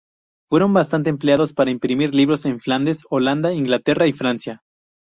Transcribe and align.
Fueron 0.49 0.73
bastante 0.73 1.11
empleados 1.11 1.53
para 1.53 1.69
imprimir 1.69 2.15
libros 2.15 2.45
en 2.45 2.59
Flandes, 2.59 3.03
Holanda, 3.11 3.53
Inglaterra 3.53 4.07
y 4.07 4.13
Francia. 4.13 4.63